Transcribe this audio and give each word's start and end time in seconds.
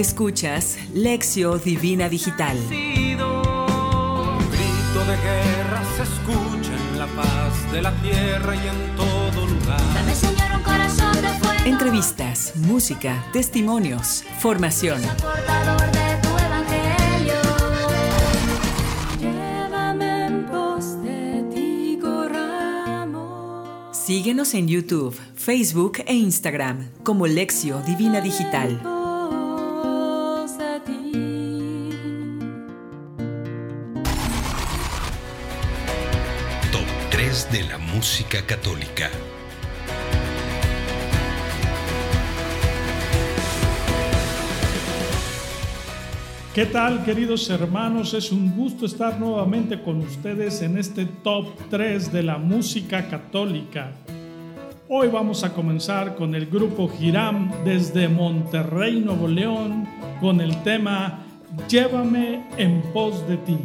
Escuchas 0.00 0.78
Lección 0.94 1.60
Divina 1.62 2.08
Digital. 2.08 2.56
Grito 2.70 3.20
de 5.04 5.16
guerra 5.18 5.82
se 5.94 6.04
escucha 6.04 6.72
en 6.74 6.98
la 6.98 7.06
paz 7.08 7.70
de 7.70 7.82
la 7.82 7.92
tierra 8.00 8.56
y 8.56 8.66
en 8.66 8.96
todo 8.96 9.46
lugar. 9.46 9.78
Dame, 9.92 10.14
Señor, 10.14 10.56
un 10.56 10.62
corazón 10.62 11.12
de 11.12 11.28
fuego. 11.38 11.64
Entrevistas, 11.66 12.54
música, 12.56 13.26
testimonios, 13.34 14.24
formación. 14.38 15.02
Portador 15.02 15.92
de 15.92 16.16
tu 16.22 16.28
evangelio. 16.38 17.34
Llévame 19.20 20.26
en 20.28 20.46
pos 20.46 21.02
de 21.02 21.44
ti, 21.54 21.98
corramos. 22.00 23.94
Síguenos 23.94 24.54
en 24.54 24.66
YouTube, 24.66 25.14
Facebook 25.36 25.98
e 26.06 26.14
Instagram 26.14 26.88
como 27.04 27.26
Lección 27.26 27.84
Divina 27.84 28.22
Digital. 28.22 28.80
De 37.52 37.64
la 37.64 37.78
música 37.78 38.46
católica. 38.46 39.10
¿Qué 46.54 46.66
tal 46.66 47.04
queridos 47.04 47.50
hermanos? 47.50 48.14
Es 48.14 48.30
un 48.30 48.54
gusto 48.54 48.86
estar 48.86 49.18
nuevamente 49.18 49.82
con 49.82 50.00
ustedes 50.00 50.62
en 50.62 50.78
este 50.78 51.06
top 51.06 51.46
3 51.70 52.12
de 52.12 52.22
la 52.22 52.38
música 52.38 53.08
católica. 53.08 53.92
Hoy 54.88 55.08
vamos 55.08 55.42
a 55.42 55.52
comenzar 55.52 56.14
con 56.14 56.36
el 56.36 56.46
grupo 56.46 56.88
Giram 56.88 57.50
desde 57.64 58.08
Monterrey, 58.08 59.00
Nuevo 59.00 59.26
León, 59.26 59.88
con 60.20 60.40
el 60.40 60.62
tema 60.62 61.26
Llévame 61.68 62.46
en 62.58 62.82
pos 62.92 63.26
de 63.26 63.36
ti. 63.38 63.58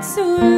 Ti 0.00 0.57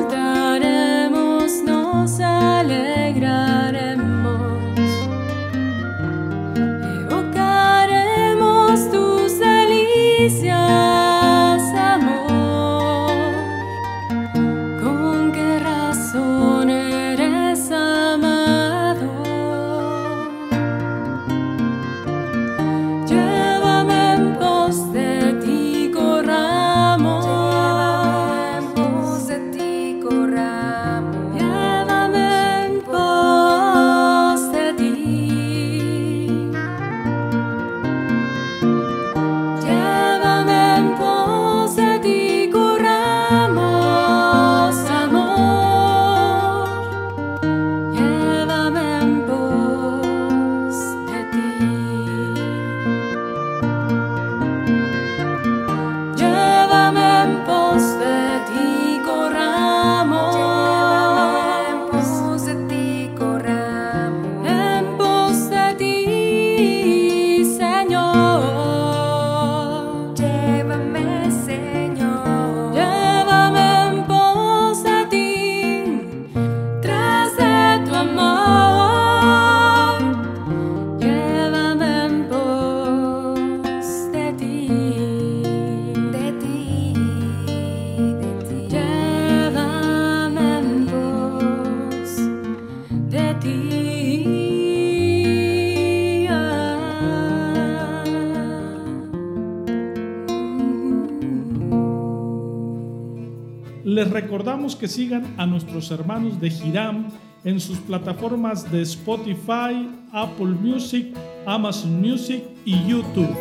recordamos 104.40 104.74
que 104.74 104.88
sigan 104.88 105.34
a 105.36 105.44
nuestros 105.44 105.90
hermanos 105.90 106.40
de 106.40 106.48
Giram 106.48 107.08
en 107.44 107.60
sus 107.60 107.76
plataformas 107.76 108.72
de 108.72 108.80
Spotify, 108.80 109.86
Apple 110.12 110.56
Music, 110.62 111.14
Amazon 111.44 112.00
Music 112.00 112.42
y 112.64 112.82
YouTube. 112.86 113.36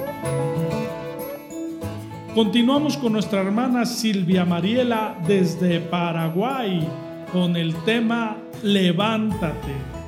Continuamos 2.36 2.98
con 2.98 3.14
nuestra 3.14 3.40
hermana 3.40 3.86
Silvia 3.86 4.44
Mariela 4.44 5.18
desde 5.26 5.80
Paraguay 5.80 6.86
con 7.32 7.56
el 7.56 7.74
tema 7.86 8.36
Levántate. 8.62 9.99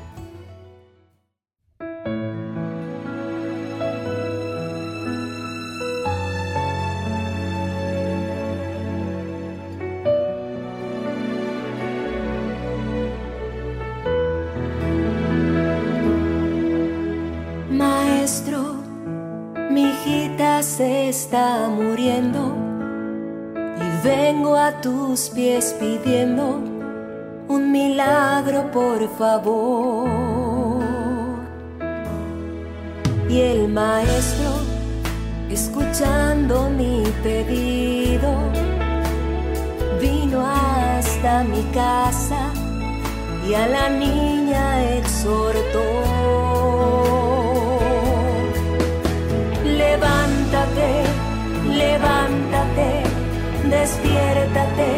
Tus 24.82 25.30
pies 25.30 25.76
pidiendo 25.80 26.60
un 27.48 27.72
milagro 27.72 28.72
por 28.72 29.08
favor. 29.18 30.10
Y 33.30 33.40
el 33.40 33.68
maestro, 33.68 34.52
escuchando 35.50 36.70
mi 36.70 37.04
pedido, 37.24 38.32
vino 40.00 40.46
hasta 40.46 41.44
mi 41.44 41.64
casa 41.74 42.52
y 43.48 43.54
a 43.54 43.68
la 43.68 43.90
niña 43.90 44.98
exhortó. 44.98 46.22
levántate, 49.64 51.04
despiértate, 53.72 54.92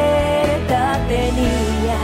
niña. 1.40 2.02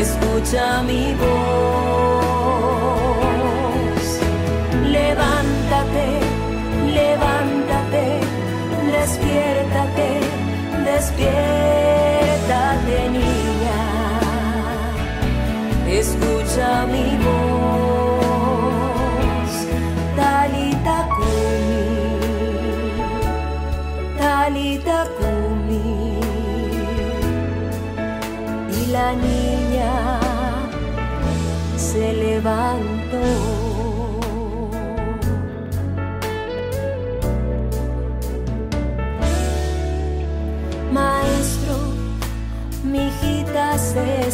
Escucha 0.00 0.66
mi 0.82 1.14
voz. 1.14 1.37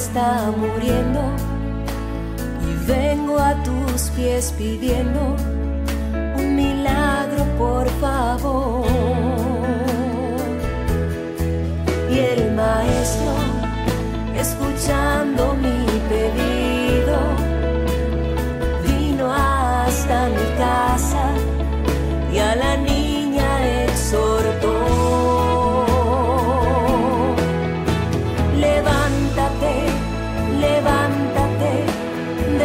Está 0.04 0.52
muriendo 0.54 1.22
y 2.68 2.86
vengo 2.86 3.38
a 3.38 3.54
tus 3.62 4.10
pies 4.10 4.52
pidiendo 4.58 5.34
un 6.36 6.56
milagro 6.56 7.44
por 7.56 7.88
favor. 8.02 8.84
Y 12.10 12.18
el 12.18 12.52
maestro, 12.52 13.34
escuchando 14.44 15.54
mi 15.64 15.80
pedido, 16.12 17.18
vino 18.86 19.32
hasta 19.32 20.28
mi 20.36 20.46
casa 20.64 21.24
y 22.32 22.38
a 22.38 22.54
la 22.56 22.76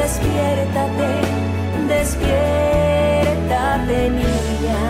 despiértate, 0.09 1.13
despiértate 1.87 3.99
niña, 4.09 4.81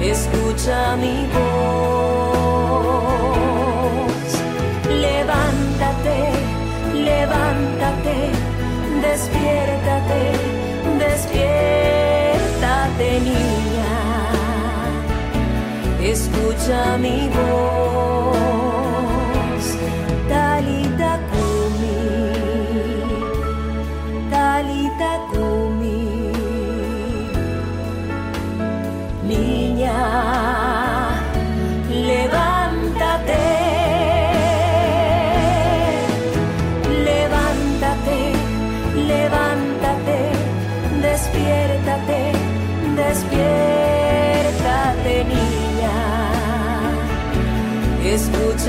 escucha 0.00 0.96
mi 0.96 1.28
voz, 1.34 2.70
levántate, 4.88 6.32
levántate, 6.94 8.32
despiértate, 9.02 10.22
despiértate 11.04 13.08
niña, 13.20 13.92
escucha 16.02 16.96
mi 16.98 17.28
voz, 17.28 17.69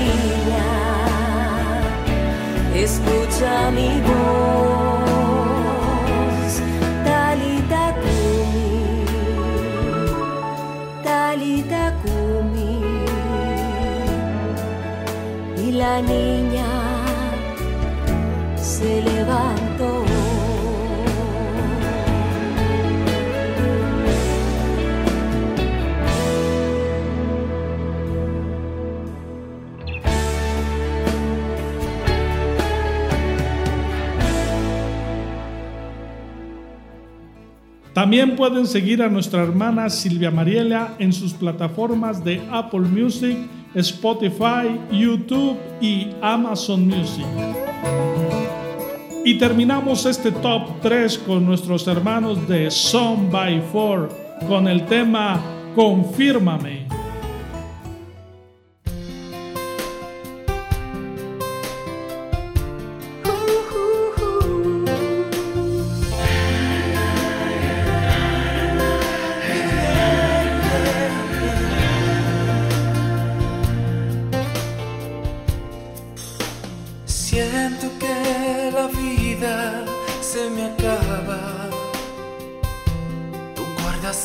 niña, 0.04 0.70
escucha 2.76 3.54
mi 3.72 3.92
voz, 4.08 5.42
talita 7.04 7.84
kumi, 8.04 8.74
talita 11.04 11.84
la 15.72 16.02
niña 16.02 16.43
también 38.04 38.36
pueden 38.36 38.68
seguir 38.68 39.02
a 39.02 39.08
nuestra 39.08 39.44
hermana 39.44 39.90
Silvia 39.90 40.30
Mariela 40.30 40.96
en 41.00 41.14
sus 41.14 41.32
plataformas 41.34 42.24
de 42.24 42.42
Apple 42.52 42.82
Music, 42.82 43.38
Spotify, 43.76 44.78
YouTube 44.92 45.58
y 45.80 46.10
Amazon 46.22 46.86
Music. 46.86 47.26
Y 49.26 49.38
terminamos 49.38 50.06
este 50.06 50.34
top 50.34 50.82
3 50.82 51.20
con 51.20 51.46
nuestros 51.46 51.88
hermanos 51.88 52.46
de 52.46 52.70
Song 52.70 53.32
by 53.32 53.62
Four 53.72 54.10
con 54.50 54.68
el 54.68 54.86
tema 54.86 55.42
Confírmame. 55.76 57.03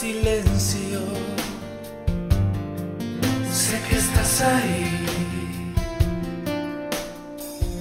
silencio. 0.01 1.01
Sé 3.51 3.81
que 3.89 3.97
estás 3.97 4.43
ahí. 4.43 5.75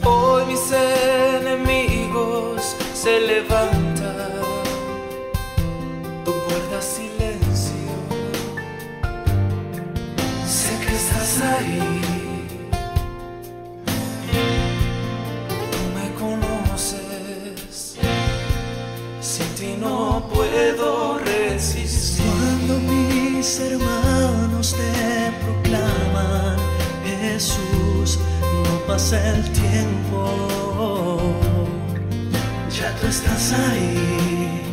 Hoy 0.03 0.45
mis 0.47 0.71
enemigos 0.71 2.75
se 2.95 3.19
levantan. 3.19 4.31
Tú 6.25 6.33
guardas 6.47 6.86
silencio. 6.97 7.93
Sé 10.47 10.71
que 10.83 10.95
estás 10.95 11.41
ahí. 11.53 12.01
Tú 15.71 15.81
me 15.95 16.05
conoces. 16.21 17.75
Sin 19.21 19.50
ti 19.55 19.75
no 19.79 20.27
puedo 20.33 21.19
mis 23.47 23.59
hermanos 23.61 24.75
te 24.75 25.31
proclaman, 25.45 26.57
Jesús, 27.05 28.19
no 28.41 28.79
pasa 28.85 29.15
el 29.29 29.41
tiempo, 29.53 31.21
ya 32.69 32.93
tú 32.99 33.07
estás 33.07 33.53
ahí. 33.53 34.63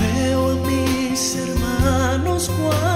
Veo 0.00 0.52
a 0.52 0.54
mis 0.68 1.36
hermanos 1.36 2.48
cuando 2.56 2.95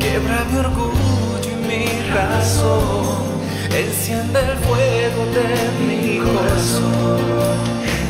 quebra 0.00 0.38
mi 0.50 0.56
orgullo 0.58 1.50
y 1.50 1.54
mi 1.68 1.84
razón, 2.10 3.22
enciende 3.70 4.38
el 4.40 4.56
fuego 4.58 5.22
de 5.36 5.48
mi 5.86 6.18
corazón. 6.18 7.56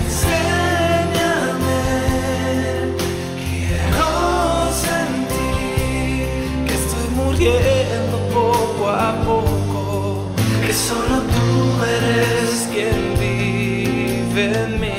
Enséñame, 0.04 1.82
quiero 3.42 4.10
sentir 4.86 6.26
que 6.66 6.74
estoy 6.74 7.08
muriendo 7.16 8.16
poco 8.32 8.82
a 8.88 8.90
poco, 9.24 10.28
que 10.64 10.72
solo 10.72 11.16
tú 11.34 11.48
eres 11.84 12.68
quien 12.72 13.21
With 14.34 14.80
me. 14.80 14.94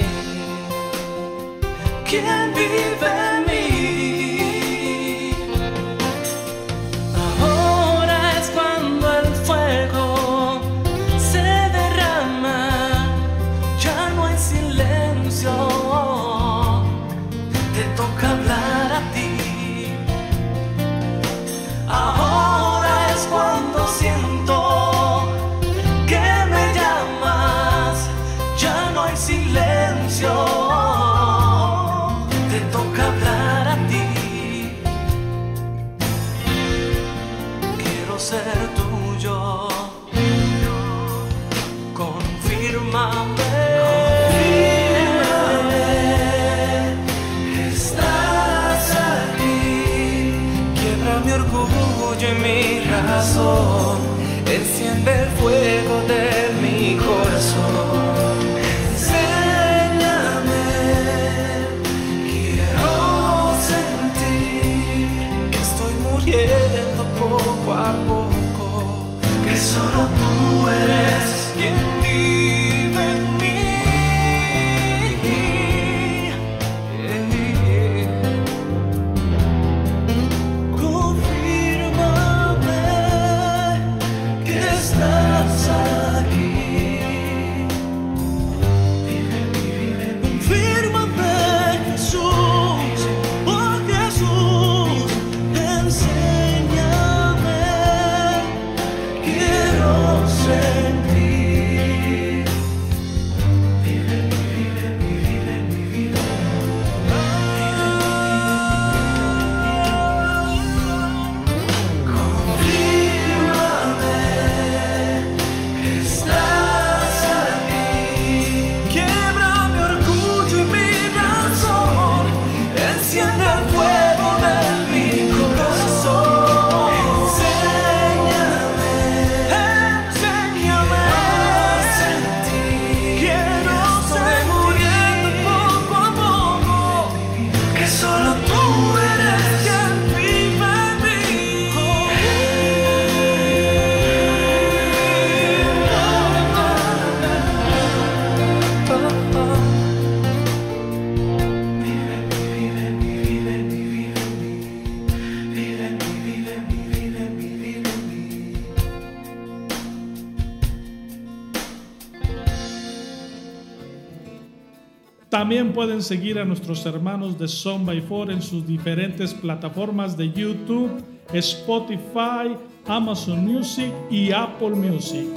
También 165.43 165.73
pueden 165.73 166.01
seguir 166.01 166.39
a 166.39 166.45
nuestros 166.45 166.85
hermanos 166.85 167.38
de 167.38 167.50
Son 167.50 167.85
by 167.85 168.00
Four 168.00 168.31
en 168.31 168.41
sus 168.41 168.65
diferentes 168.65 169.33
plataformas 169.33 170.15
de 170.15 170.31
YouTube, 170.31 171.03
Spotify, 171.33 172.55
Amazon 172.88 173.45
Music 173.45 173.91
y 174.09 174.31
Apple 174.31 174.69
Music. 174.69 175.27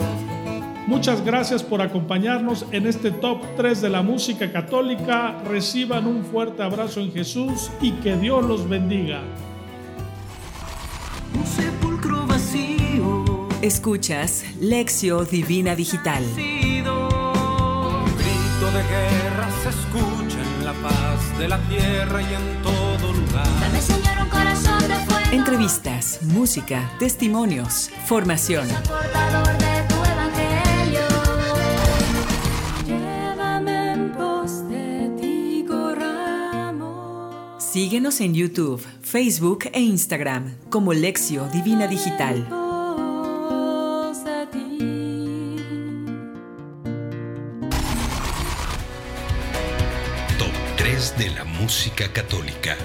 Muchas 0.87 1.25
gracias 1.25 1.65
por 1.65 1.83
acompañarnos 1.83 2.67
en 2.71 2.87
este 2.87 3.11
top 3.11 3.41
3 3.57 3.83
de 3.83 3.91
la 3.91 4.03
música 4.03 4.53
católica. 4.53 5.43
Reciban 5.49 6.07
un 6.07 6.25
fuerte 6.25 6.63
abrazo 6.63 7.01
en 7.01 7.11
Jesús 7.13 7.73
y 7.81 7.91
que 7.95 8.17
Dios 8.17 8.45
los 8.45 8.69
bendiga. 8.69 9.23
Un 11.37 11.45
sepulcro 11.45 12.25
vacío. 12.29 13.49
Escuchas 13.61 14.45
Lección 14.61 15.27
Divina 15.29 15.75
Digital. 15.75 16.23
Un 16.23 16.39
grito 18.15 18.67
de 18.73 18.83
guerra 18.89 19.26
se 19.73 19.79
escucha 19.81 20.39
en 20.43 20.65
la 20.65 20.73
paz 20.75 21.39
de 21.39 21.49
la 21.49 21.59
tierra 21.69 22.23
y 22.23 22.35
en 22.35 22.63
todo 22.63 23.13
lugar. 23.13 23.47
Dame, 23.61 23.81
Señor, 23.81 24.23
un 24.23 24.29
corazón 24.29 24.79
de 24.81 24.95
fuego. 25.07 25.33
Entrevistas, 25.33 26.21
música, 26.23 26.91
testimonios, 26.99 27.91
formación. 28.07 28.69
Portador 28.69 29.59
de 29.59 29.83
tu 29.89 29.95
evangelio. 30.05 31.01
Llévame 32.87 33.93
en 33.93 34.13
pos 34.13 34.69
de 34.69 35.11
ti, 35.21 35.65
corramos. 35.67 37.63
Síguenos 37.63 38.21
en 38.21 38.35
YouTube, 38.35 38.85
Facebook 39.03 39.65
e 39.73 39.81
Instagram 39.81 40.55
como 40.71 40.93
Lección 40.93 41.51
Divina 41.51 41.87
Digital. 41.89 42.66
De 51.19 51.31
la 51.31 51.45
música 51.45 52.13
católica. 52.13 52.77